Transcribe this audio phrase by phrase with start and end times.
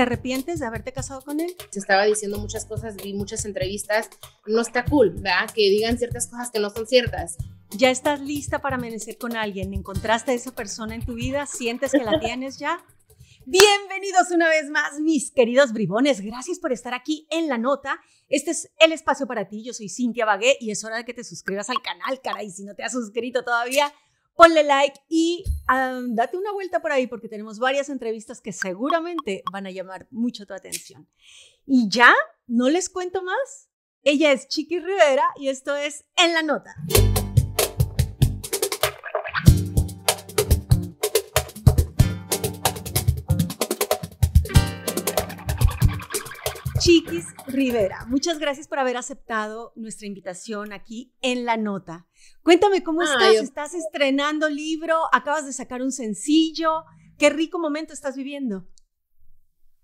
[0.00, 1.54] ¿Te arrepientes de haberte casado con él?
[1.68, 4.08] Se estaba diciendo muchas cosas, vi muchas entrevistas.
[4.46, 5.50] No está cool, ¿verdad?
[5.54, 7.36] Que digan ciertas cosas que no son ciertas.
[7.68, 9.74] ¿Ya estás lista para amanecer con alguien?
[9.74, 11.44] ¿Encontraste a esa persona en tu vida?
[11.44, 12.82] ¿Sientes que la tienes ya?
[13.44, 16.22] Bienvenidos una vez más, mis queridos bribones.
[16.22, 18.00] Gracias por estar aquí en la nota.
[18.30, 19.62] Este es el espacio para ti.
[19.62, 22.48] Yo soy Cintia Bagué y es hora de que te suscribas al canal, caray.
[22.48, 23.92] Si no te has suscrito todavía,
[24.40, 29.66] ponle like y date una vuelta por ahí porque tenemos varias entrevistas que seguramente van
[29.66, 31.06] a llamar mucho tu atención.
[31.66, 32.14] Y ya,
[32.46, 33.68] no les cuento más.
[34.02, 36.74] Ella es Chiqui Rivera y esto es En la Nota.
[46.80, 52.08] Chiquis Rivera, muchas gracias por haber aceptado nuestra invitación aquí en La Nota.
[52.42, 56.84] Cuéntame cómo estás, estás estrenando libro, acabas de sacar un sencillo,
[57.18, 58.66] qué rico momento estás viviendo.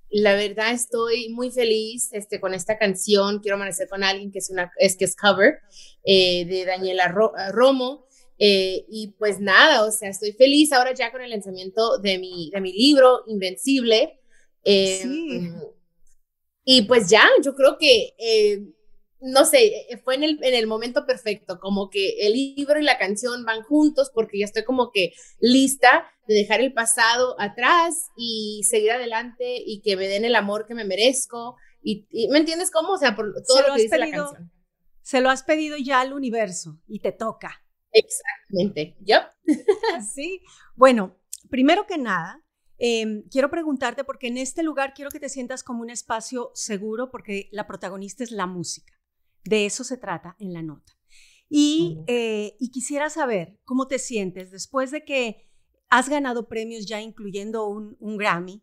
[0.08, 4.48] La verdad estoy muy feliz este, con esta canción, Quiero amanecer con alguien, que es,
[4.48, 5.58] una, es, que es cover
[6.02, 7.08] eh, de Daniela
[7.52, 8.06] Romo.
[8.38, 12.50] Eh, y pues nada, o sea, estoy feliz ahora ya con el lanzamiento de mi,
[12.54, 14.18] de mi libro, Invencible.
[14.64, 15.50] Eh, sí
[16.68, 18.60] y pues ya, yo creo que, eh,
[19.20, 22.82] no sé, eh, fue en el, en el momento perfecto, como que el libro y
[22.82, 28.08] la canción van juntos porque ya estoy como que lista de dejar el pasado atrás
[28.16, 31.54] y seguir adelante y que me den el amor que me merezco.
[31.84, 32.94] Y, ¿Me entiendes cómo?
[32.94, 34.50] O sea, por todo lo, que dice la canción.
[35.02, 37.62] Se lo has pedido ya al universo y te toca.
[37.92, 39.32] Exactamente, ¿ya?
[40.14, 40.42] sí,
[40.74, 41.16] bueno,
[41.48, 42.42] primero que nada,
[42.78, 47.10] Em, quiero preguntarte porque en este lugar quiero que te sientas como un espacio seguro
[47.10, 48.92] porque la protagonista es la música.
[49.44, 50.92] De eso se trata en la nota.
[51.48, 55.48] Y, eh, quisiera saber cómo te sientes después de que
[55.88, 58.62] has ganado premios ya incluyendo un, Grammy.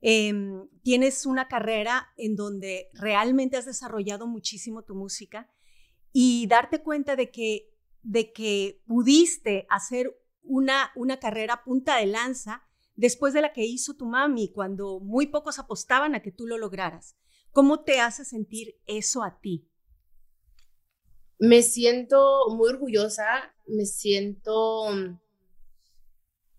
[0.00, 5.48] Em, tienes una carrera en donde realmente has desarrollado muchísimo tu música
[6.12, 7.70] y darte cuenta de que,
[8.02, 12.64] de que pudiste hacer una, una carrera punta de lanza
[12.94, 16.58] después de la que hizo tu mami cuando muy pocos apostaban a que tú lo
[16.58, 17.16] lograras.
[17.50, 19.68] ¿Cómo te hace sentir eso a ti?
[21.38, 24.88] Me siento muy orgullosa, me siento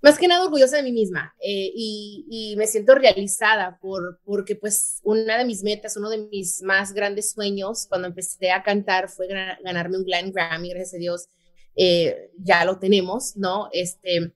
[0.03, 4.99] más que nada orgullosa de mí misma eh, y, me siento realizada por, porque pues
[5.03, 9.27] una de mis metas, uno de mis más grandes sueños cuando empecé a cantar fue
[9.27, 11.29] ganarme un Grammy, gracias a Dios,
[11.77, 13.69] eh, ya lo tenemos, ¿no?
[13.71, 14.33] Este,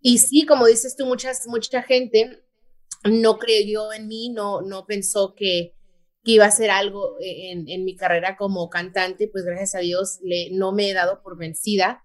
[0.00, 2.42] y sí, como dices tú, muchas, mucha gente
[3.04, 5.74] no creyó en mí, no, no pensó que,
[6.24, 10.18] que iba a hacer algo en, en, mi carrera como cantante, pues gracias a Dios
[10.22, 12.04] le, no me he dado por vencida.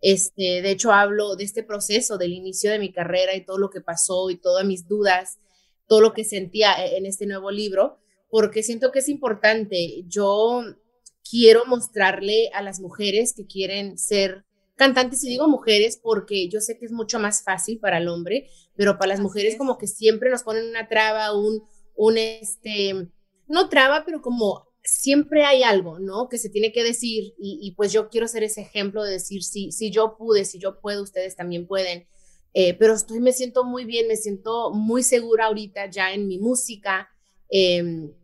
[0.00, 3.70] Este, de hecho, hablo de este proceso, del inicio de mi carrera y todo lo
[3.70, 5.38] que pasó y todas mis dudas,
[5.86, 7.98] todo lo que sentía e, en este nuevo libro,
[8.30, 10.04] porque siento que es importante.
[10.06, 10.62] Yo
[11.28, 14.44] quiero mostrarle a las mujeres que quieren ser
[14.80, 18.48] cantantes, y digo mujeres porque yo sé que es mucho más fácil para el hombre,
[18.74, 21.62] pero para las mujeres como que siempre nos ponen una traba, un,
[21.94, 23.10] un, este,
[23.46, 26.30] no traba, pero como siempre hay algo, ¿no?
[26.30, 29.70] Que se tiene que decir y, pues yo quiero ser ese ejemplo de decir, si,
[29.70, 32.06] si yo pude, si yo puedo, ustedes también pueden.
[32.54, 36.38] Eh, pero estoy, me siento muy bien, me siento muy segura ahorita ya en mi
[36.38, 37.10] música.
[37.50, 38.14] Em,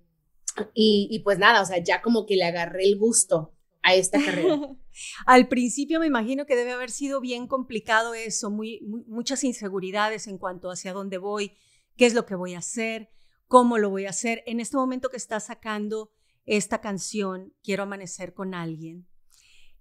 [0.73, 3.53] y, y, pues nada, o sea, ya como que le agarré el gusto
[3.87, 4.59] a esta carrera.
[5.27, 10.39] Al principio me imagino que debe haber sido bien complicado eso, muy, muchas inseguridades en
[10.39, 11.53] cuanto hacia dónde voy,
[11.97, 13.11] qué es lo que voy a hacer,
[13.47, 14.43] cómo lo voy a hacer.
[14.47, 16.11] En este momento que estás sacando
[16.47, 19.07] esta canción, Quiero amanecer con alguien,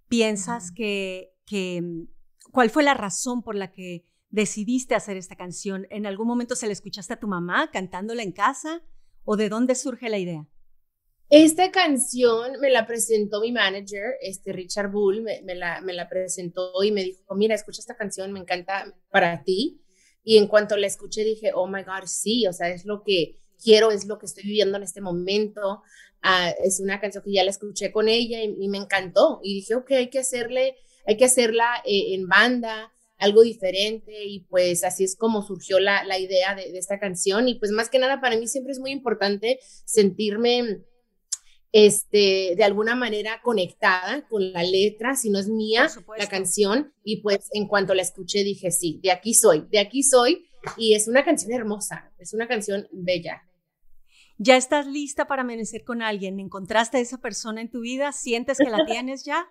[0.07, 2.07] ¿piensas que, que, mm,
[2.51, 5.87] cuál fue la razón por la que decidiste hacer esta canción?
[5.89, 8.83] ¿En algún momento se la escuchaste a tu mamá cantándola en casa?
[9.23, 10.47] ¿O de dónde surge la idea?
[11.29, 17.03] Esta canción me la presentó mi manager, este Richard Bull, me, la, presentó y me
[17.03, 19.81] dijo, mira, escucha esta canción, me encanta para ti.
[20.23, 23.39] Y en cuanto la escuché dije, oh my God, sí, o sea, es lo que
[23.61, 25.81] quiero, es lo que estoy viviendo en este momento.
[26.21, 29.39] Ah, es una canción que ya la escuché con ella y, me encantó.
[29.43, 30.75] Y dije, ok, hay que hacerle,
[31.07, 34.25] hay que hacerla eh, en banda, algo diferente.
[34.25, 37.47] Y pues así es como surgió la, idea de, de esta canción.
[37.47, 40.83] Y pues más que nada, para mí siempre es muy importante sentirme
[41.77, 47.17] este, de alguna manera conectada con la letra, si no es mía la canción, y
[47.17, 51.09] pues en cuanto la escuché dije, sí, de aquí soy, de aquí soy, y es
[51.09, 53.43] una canción hermosa, es una canción bella.
[54.37, 56.39] ¿Ya estás lista para amanecer con alguien?
[56.39, 58.13] ¿Encontraste a esa persona en tu vida?
[58.13, 59.45] ¿Sientes que la tienes ya?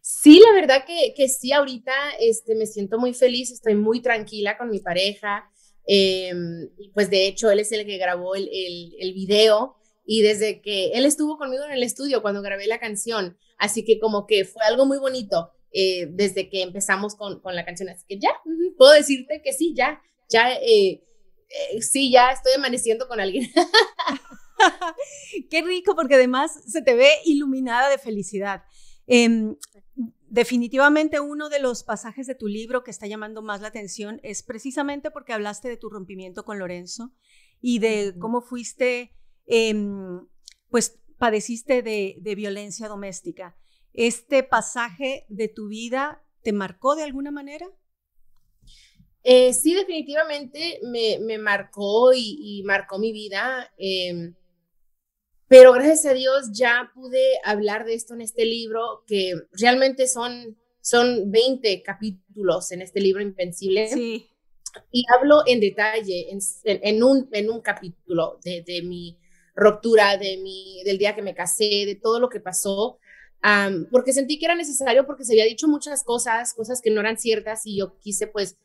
[0.00, 4.56] Sí, la verdad que, que sí, ahorita este, me siento muy feliz, estoy muy tranquila
[4.56, 5.50] con mi pareja,
[5.92, 9.76] Em, pues de hecho, él es el que grabó el, el, el video
[10.12, 14.00] y desde que él estuvo conmigo en el estudio cuando grabé la canción, así que
[14.00, 18.04] como que fue algo muy bonito eh, desde que empezamos con, con, la canción, así
[18.08, 18.30] que ya,
[18.76, 21.04] puedo decirte que sí, ya, ya, eh,
[21.48, 23.48] eh, sí, ya estoy amaneciendo con alguien.
[25.48, 28.64] Qué rico, porque además se te ve iluminada de felicidad.
[29.06, 29.54] Em,
[30.28, 34.42] definitivamente uno de los pasajes de tu libro que está llamando más la atención es
[34.42, 37.12] precisamente porque hablaste de tu rompimiento con Lorenzo
[37.60, 39.14] y de cómo fuiste
[39.52, 40.28] Em,
[40.68, 43.56] pues padeciste de, violencia doméstica.
[43.92, 47.68] ¿Este pasaje de tu vida te marcó de alguna manera?
[49.24, 53.72] Eh, sí, definitivamente me, marcó y, marcó mi vida.
[53.76, 54.36] Em,
[55.48, 60.56] pero gracias a Dios ya pude hablar de esto en este libro, que realmente son,
[60.80, 63.88] son 20 capítulos en este libro Invencible.
[63.88, 64.28] Sí.
[64.92, 69.19] Y hablo en detalle en, un, en un capítulo de, de mi
[69.54, 72.98] ruptura, de mi, del día que me casé, de todo lo que pasó,
[73.90, 77.18] porque sentí que era necesario porque se había dicho muchas cosas, cosas que no eran
[77.18, 78.56] ciertas y yo quise pues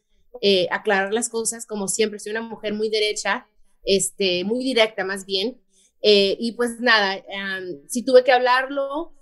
[0.41, 3.47] eh, aclarar las cosas como siempre, soy una mujer muy derecha,
[3.83, 5.61] este, muy directa más bien,
[6.01, 7.23] eh, y pues nada,
[7.87, 9.13] sí tuve que hablarlo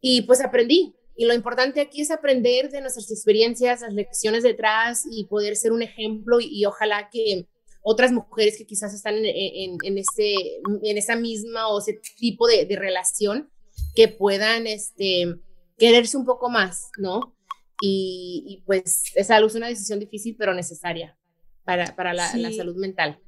[0.00, 0.94] y pues aprendí.
[1.14, 5.72] Y lo importante aquí es aprender de nuestras experiencias, las lecciones detrás y poder ser
[5.72, 7.46] un ejemplo y ojalá que
[7.82, 10.34] otras mujeres que quizás están en, en, este,
[10.82, 13.50] en esa misma o ese tipo de, relación
[13.94, 15.34] que puedan este,
[15.76, 17.36] quererse un poco más, ¿no?
[17.80, 21.18] Y, pues esa es una decisión difícil pero necesaria
[21.64, 23.20] para, para la, salud mental.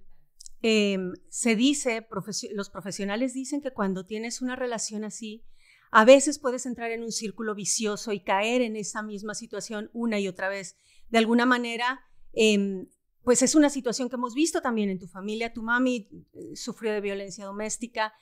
[0.62, 2.06] Em, se dice,
[2.52, 5.44] los profesionales dicen que cuando tienes una relación así,
[5.90, 10.20] a veces puedes entrar en un círculo vicioso y caer en esa misma situación una
[10.20, 10.76] y otra vez.
[11.10, 12.00] De alguna manera,
[12.32, 12.86] eh,
[13.24, 15.52] pues es una situación que hemos visto también en tu familia.
[15.52, 18.12] Tu mami eh, sufrió de violencia doméstica,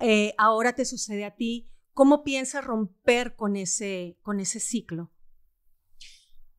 [0.00, 1.68] eh, ahora te sucede a ti.
[1.92, 5.10] ¿Cómo piensas romper con ese, con ese ciclo?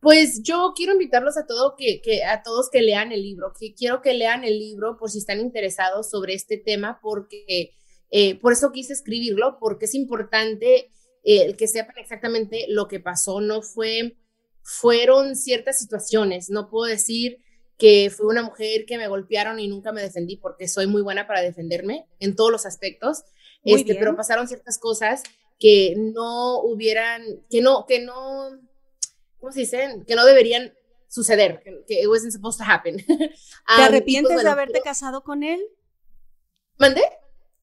[0.02, 1.46] Pues yo quiero invitarlos a,
[1.78, 5.18] que, a todos que lean el libro, que quiero que lean el libro por si
[5.18, 7.76] están interesados sobre este tema, porque
[8.12, 10.92] eh, por eso quise escribirlo, porque es importante
[11.58, 13.42] que sepan exactamente lo que pasó.
[13.42, 14.16] No fue,
[14.62, 17.40] fueron ciertas situaciones, no puedo decir
[17.78, 21.28] que fue una mujer que me golpearon y nunca me defendí porque soy muy buena
[21.28, 23.24] para defenderme en todos los aspectos,
[23.64, 25.24] este, pero pasaron ciertas cosas
[25.60, 28.50] que no hubieran, que no, que no,
[29.40, 30.04] ¿cómo se dice?
[30.08, 30.74] Que no deberían
[31.08, 32.98] suceder, que, it wasn't supposed to happen.
[33.08, 35.62] ¿Te pues, arrepientes de haberte casado con él?
[36.78, 37.04] ¿Mandé?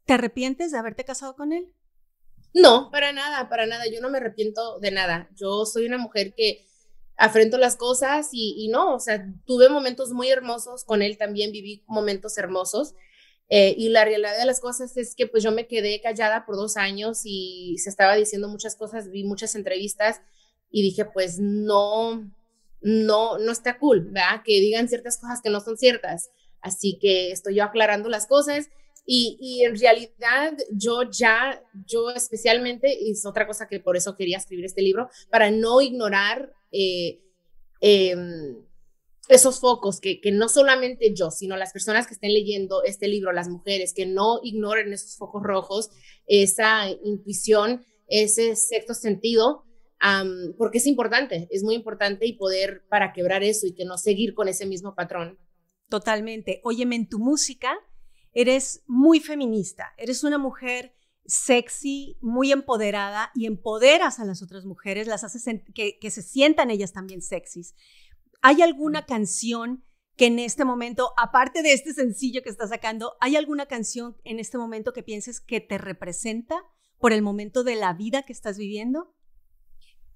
[0.07, 1.73] ¿Te arrepientes de haberte casado con él?
[2.55, 3.85] No, para nada, para nada.
[3.87, 5.29] Yo no me arrepiento de nada.
[5.35, 6.67] Yo soy una mujer que
[7.23, 11.85] afrento las cosas y, no, o sea, tuve momentos muy hermosos con él también, viví
[11.87, 12.95] momentos hermosos.
[13.49, 16.57] Eh, y la realidad de las cosas es que pues yo me quedé callada por
[16.57, 20.21] dos años y se estaba diciendo muchas cosas, vi muchas entrevistas
[20.69, 22.29] y dije pues no,
[22.81, 24.43] no, no está cool, ¿verdad?
[24.45, 26.31] Que digan ciertas cosas que no son ciertas.
[26.61, 28.69] Así que estoy yo aclarando las cosas
[29.07, 34.17] y, y, en realidad yo ya, yo especialmente, y es otra cosa que por eso
[34.17, 37.21] quería escribir este libro, para no ignorar eh,
[37.81, 38.57] em,
[39.29, 43.33] esos focos, que, que, no solamente yo, sino las personas que estén leyendo este libro,
[43.33, 45.91] las mujeres, que no ignoren esos focos rojos,
[46.27, 49.65] esa intuición, ese sexto sentido,
[50.59, 54.35] porque es importante, es muy importante y poder para quebrar eso y que no seguir
[54.35, 55.39] con ese mismo patrón.
[55.89, 56.61] Totalmente.
[56.65, 57.79] Óyeme, en tu música
[58.33, 60.95] eres muy feminista, eres una mujer
[61.27, 66.71] sexy, muy empoderada y empoderas a las otras mujeres, las haces que, que, se sientan
[66.71, 67.75] ellas también sexys.
[68.41, 69.85] ¿Hay alguna canción
[70.17, 74.41] que en este momento, aparte de este sencillo que estás sacando, hay alguna canción en
[74.41, 76.63] este momento que pienses que te representa
[76.99, 79.15] por el momento de la vida que estás viviendo?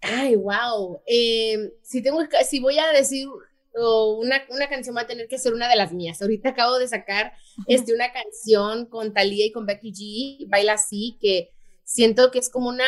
[0.00, 1.00] Ay, wow.
[1.06, 3.26] Eh, si, tengo, si voy a decir
[3.76, 6.20] una, una, canción va a tener que ser una de las mías.
[6.22, 7.32] Ahorita acabo de sacar
[7.66, 11.52] este, una canción con Thalía y con Becky G, Baila Así, que
[11.84, 12.84] siento que es como una,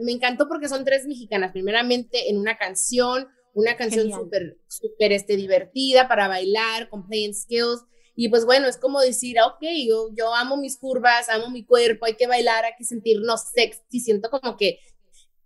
[0.00, 5.36] me encantó porque son tres mexicanas, primeramente en una canción, una canción súper, súper este,
[5.36, 7.84] divertida para bailar, con playing skills.
[8.14, 12.06] Y pues bueno, es como decir, ok, yo, yo amo mis curvas, amo mi cuerpo,
[12.06, 14.00] hay que bailar, hay que sentirnos sexy.
[14.00, 14.80] Siento como que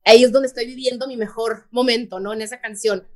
[0.05, 2.33] ahí es donde estoy viviendo mi mejor momento, ¿no?
[2.33, 3.07] En esa canción.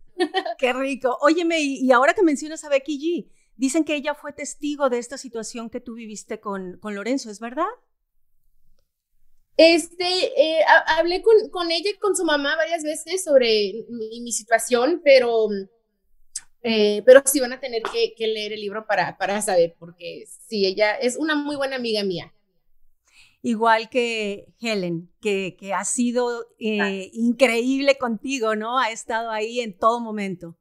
[0.59, 1.19] Qué rico.
[1.21, 5.19] Óyeme, y, ahora que mencionas a Becky G, dicen que ella fue testigo de esta
[5.19, 7.67] situación que tú viviste con, con Lorenzo, ¿es verdad?
[9.57, 10.65] Este, eh,
[10.99, 15.49] hablé con, con, ella y con su mamá varias veces sobre mi, situación, pero
[16.69, 20.67] Eh, pero sí van a tener que, leer el libro para, para saber, porque sí,
[20.67, 22.35] ella es una muy buena amiga mía.
[23.47, 28.81] Igual que Helen, que, que ha sido eh, increíble contigo, ¿no?
[28.81, 30.59] Ha estado ahí en todo momento.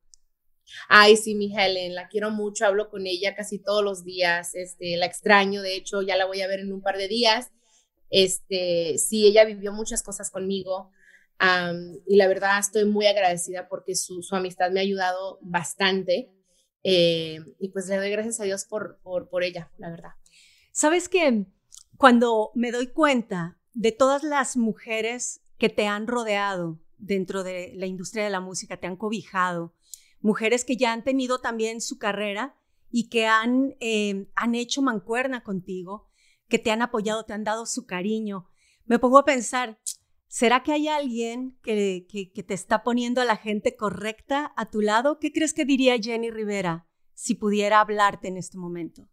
[0.87, 4.97] Ay, sí, mi Helen, la quiero mucho, hablo con ella casi todos los días, este,
[4.97, 7.49] la extraño, de hecho, ya la voy a ver en un par de días.
[8.11, 10.91] Este, sí, ella vivió muchas cosas conmigo
[12.05, 16.29] y la verdad estoy muy agradecida porque su, su amistad me ha ayudado bastante
[16.83, 20.11] eh, y pues le doy gracias a Dios por, por, por ella, la verdad.
[20.71, 21.47] Sabes que
[21.97, 27.85] cuando me doy cuenta de todas las mujeres que te han rodeado dentro de la
[27.85, 29.73] industria de la música, te han cobijado,
[30.21, 32.55] mujeres que ya han tenido también su carrera
[32.89, 36.09] y que han, eh, han hecho mancuerna contigo,
[36.47, 38.47] que te han apoyado, te han dado su cariño.
[38.85, 39.79] Me pongo a pensar,
[40.27, 44.81] ¿será que hay alguien que, que, te está poniendo a la gente correcta a tu
[44.81, 45.19] lado?
[45.19, 49.07] ¿Qué crees que diría Jenny Rivera si pudiera hablarte en este momento?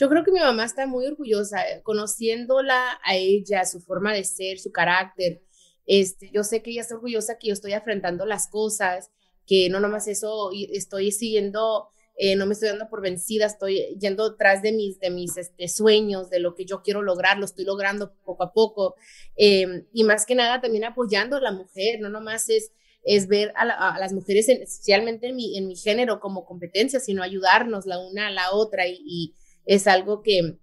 [0.00, 4.24] Yo creo que mi mamá está muy orgullosa, eh, conociéndola a ella, su forma de
[4.24, 5.42] ser, su carácter.
[5.84, 9.10] Este, yo sé que ella está orgullosa que yo estoy afrontando las cosas,
[9.46, 14.30] que no nomás eso, estoy siguiendo, eh, no me estoy dando por vencida, estoy yendo
[14.30, 17.66] detrás de mis, de mis este, sueños, de lo que yo quiero lograr, lo estoy
[17.66, 18.94] logrando poco a poco.
[19.36, 23.52] Em, y más que nada también apoyando a la mujer, no nomás es, es ver
[23.54, 28.28] a, las mujeres, especialmente en mi, en mi género, como competencia, sino ayudarnos la una
[28.28, 30.58] a la otra y, y es algo que,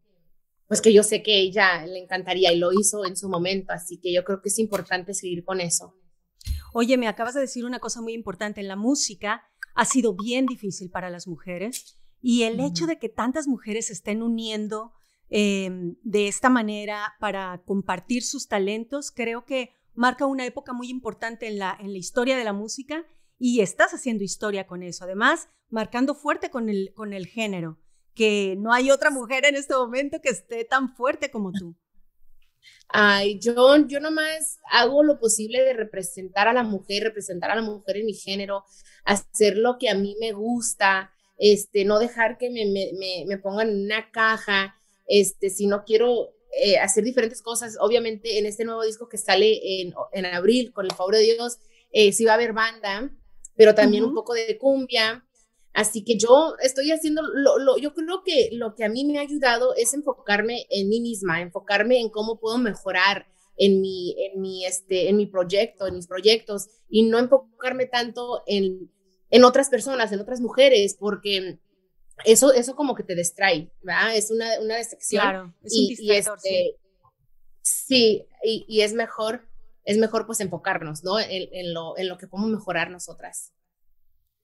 [0.67, 3.99] pues que yo sé que ella le encantaría y lo hizo en su momento, así
[3.99, 5.95] que yo creo que es importante seguir con eso.
[6.73, 8.61] Oye, me acabas de decir una cosa muy importante.
[8.61, 13.09] En la música ha sido bien difícil para las mujeres y el hecho de que
[13.09, 14.93] tantas mujeres se estén uniendo
[15.29, 21.47] em, de esta manera para compartir sus talentos, creo que marca una época muy importante
[21.47, 23.05] en la, en la historia de la música
[23.39, 25.03] y estás haciendo historia con eso.
[25.03, 27.79] Además, marcando fuerte con el, con el género,
[28.17, 31.75] que no hay otra mujer en este momento que esté tan fuerte como tú.
[32.89, 37.61] Ay, yo, yo nomás hago lo posible de representar a la mujer, representar a la
[37.61, 38.63] mujer en mi género,
[39.03, 43.69] hacer lo que a mí me gusta, este, no dejar que me, me, me, pongan
[43.69, 48.83] en una caja, este, si no quiero eh, hacer diferentes cosas, obviamente en este nuevo
[48.83, 51.59] disco que sale en, en abril, con el favor de Dios,
[51.91, 53.11] eh, sí va a haber banda,
[53.55, 55.26] pero también un poco de cumbia,
[55.77, 59.21] Así que yo estoy haciendo, lo, yo creo que lo que a mí me ha
[59.21, 64.65] ayudado es enfocarme en mí misma, enfocarme en cómo puedo mejorar en mi, en mi,
[64.65, 68.91] este, en mi proyecto, en mis proyectos, y no enfocarme tanto en,
[69.29, 71.59] en otras personas, en otras mujeres, porque
[72.25, 74.15] eso, eso como que te distrae, ¿verdad?
[74.15, 75.21] Es una, una distracción.
[75.21, 76.75] Claro, es un y, este,
[77.61, 78.25] sí.
[78.43, 79.47] y, y, es mejor,
[79.85, 81.19] es mejor pues enfocarnos, ¿no?
[81.19, 83.53] En, en, lo, en lo que podemos mejorar nosotras.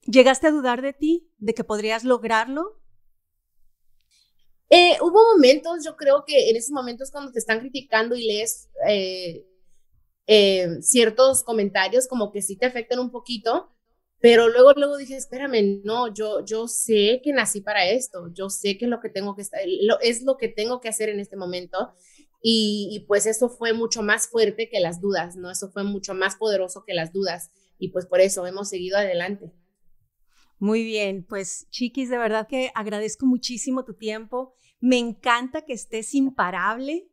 [0.06, 2.80] ¿Llegaste a dudar de ti, de que podrías lograrlo?
[4.70, 8.70] Eh, hubo momentos, yo creo que en esos momentos cuando te están criticando y lees
[8.88, 9.46] eh,
[10.26, 13.72] eh, ciertos comentarios como que sí te afectan un poquito,
[14.20, 18.78] pero luego, luego dije, espérame, no, yo, yo sé que nací para esto, yo sé
[18.78, 19.44] que lo que tengo que,
[19.82, 21.94] lo, es lo que tengo que hacer en este momento.
[22.42, 25.50] Y, y, pues eso fue mucho más fuerte que las dudas, ¿no?
[25.50, 27.52] Eso fue mucho más poderoso que las dudas.
[27.78, 29.54] Y pues por eso hemos seguido adelante.
[30.60, 34.56] Muy bien, pues Chiquis, de verdad que agradezco muchísimo tu tiempo.
[34.80, 37.10] Me encanta que estés imparable,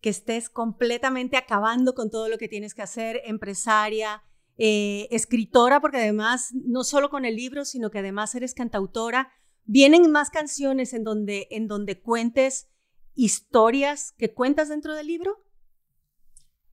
[0.00, 4.22] que estés completamente acabando con todo lo que tienes que hacer, empresaria,
[4.56, 9.32] eh, escritora, porque además no solo con el libro, sino que además eres cantautora.
[9.64, 12.68] ¿Vienen más canciones en donde, en donde cuentes
[13.14, 15.44] historias que cuentas dentro del libro?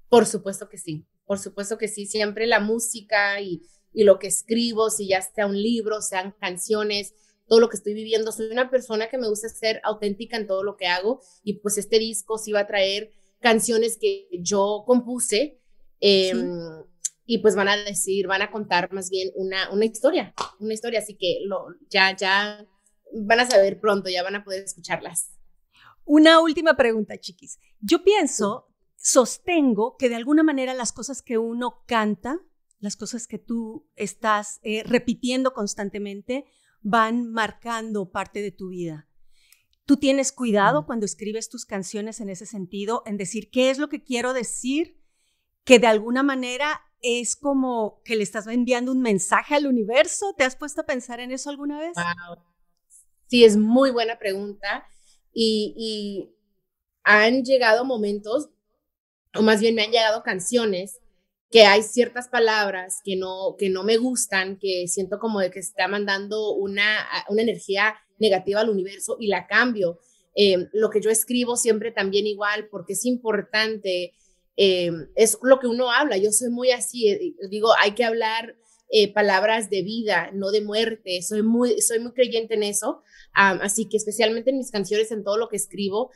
[0.09, 2.05] Por supuesto que sí, por supuesto que sí.
[2.05, 3.61] Siempre la música y
[3.97, 7.15] y lo que escribo, si ya sea un libro, sean canciones,
[7.47, 8.31] todo lo que estoy viviendo.
[8.31, 11.79] Soy una persona que me gusta ser auténtica en todo lo que hago y pues
[11.79, 15.59] este disco sí va a traer canciones que yo compuse
[15.99, 16.59] em,
[17.25, 20.99] y pues van a decir, van a contar más bien una, una historia, una historia,
[20.99, 22.63] así que lo, ya, ya
[23.13, 25.31] van a saber pronto, ya van a poder escucharlas.
[26.05, 27.57] Una última pregunta, chiquis.
[27.79, 32.39] Yo pienso, sostengo que de alguna manera las cosas que uno canta
[32.79, 36.45] las cosas que tú estás eh, repitiendo constantemente
[36.81, 39.07] van marcando parte de tu vida.
[39.85, 43.87] Tú tienes cuidado cuando escribes tus canciones en ese sentido, en decir qué es lo
[43.89, 44.99] que quiero decir,
[45.63, 50.33] que de alguna manera es como que le estás enviando un mensaje al universo.
[50.37, 51.93] ¿Te has puesto a pensar en eso alguna vez?
[53.27, 54.85] Sí, es muy buena pregunta.
[55.31, 56.35] Y, y
[57.03, 58.49] han llegado momentos,
[59.35, 60.99] o más bien me han llegado canciones
[61.49, 65.59] que hay ciertas palabras que no, que no me gustan, que siento como de que
[65.59, 69.99] está mandando una, una energía negativa al universo y la cambio.
[70.35, 74.13] Eh, lo que yo escribo siempre también igual, porque es importante,
[74.57, 76.17] eh, es lo que uno habla.
[76.17, 78.55] Yo soy muy así, eh, digo, hay que hablar
[79.13, 81.21] palabras de vida, no de muerte.
[81.21, 83.03] Soy muy, soy muy creyente en eso.
[83.33, 86.09] así que especialmente en mis canciones, en todo lo que escribo,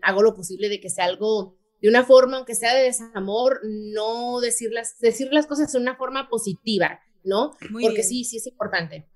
[0.00, 4.40] hago lo posible de que sea algo de una forma, aunque sea de desamor, no
[4.40, 7.52] decir las, decir las cosas de una forma positiva, ¿no?
[7.72, 9.08] Porque sí, sí es importante.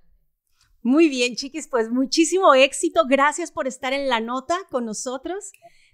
[0.82, 3.04] Muy bien, chiquis, pues muchísimo éxito.
[3.08, 5.50] Gracias por estar en la nota con nosotros.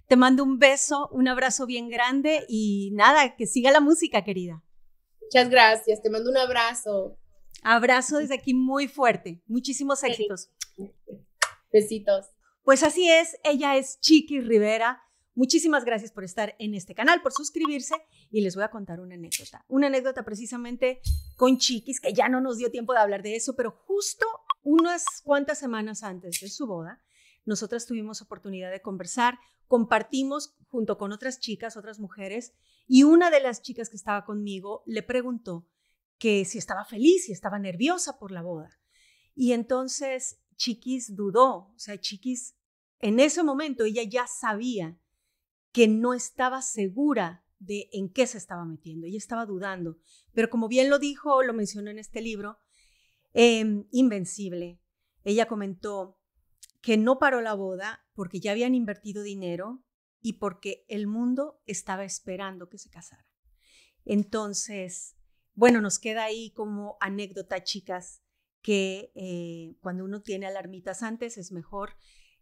[0.07, 4.61] Te mando un beso, un abrazo bien grande y nada, que siga la música, querida.
[5.21, 7.17] Muchas gracias, te mando un abrazo.
[7.63, 9.41] Abrazo desde aquí muy fuerte.
[9.47, 10.49] Muchísimos éxitos.
[11.71, 12.25] Besitos.
[12.63, 15.01] Pues así es, ella es Chiqui Rivera.
[15.33, 17.95] Muchísimas gracias por estar en este canal, por suscribirse
[18.29, 19.63] y les voy a contar una anécdota.
[19.69, 20.99] Una anécdota precisamente
[21.37, 24.25] con Chiquis, que ya no nos dio tiempo de hablar de eso, pero justo
[24.61, 27.01] unas cuantas semanas antes de su boda,
[27.45, 32.53] nosotras tuvimos oportunidad de conversar, compartimos junto con otras chicas, otras mujeres,
[32.85, 35.65] y una de las chicas que estaba conmigo le preguntó
[36.17, 38.79] que si estaba feliz, si estaba nerviosa por la boda.
[39.33, 42.57] Y entonces Chiquis dudó, o sea, Chiquis
[42.99, 44.99] en ese momento ella ya sabía
[45.71, 49.97] que no estaba segura de en qué se estaba metiendo, ella estaba dudando,
[50.33, 52.57] pero como bien lo dijo, lo mencionó en este libro,
[53.33, 54.79] em, Invencible,
[55.23, 56.19] ella comentó
[56.81, 59.83] que no paró la boda porque ya habían invertido dinero
[60.21, 63.27] y porque el mundo estaba esperando que se casara.
[64.05, 65.15] Entonces,
[65.53, 68.23] bueno, nos queda ahí como anécdota, chicas,
[68.61, 71.95] que eh, cuando uno tiene alarmitas antes es mejor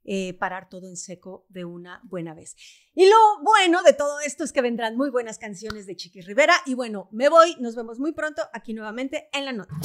[0.03, 2.55] eh, parar todo en seco de una buena vez.
[2.95, 6.53] Y lo bueno de todo esto es que vendrán muy buenas canciones de Chiqui Rivera.
[6.65, 9.75] Y bueno, me voy, nos vemos muy pronto aquí nuevamente en la nota.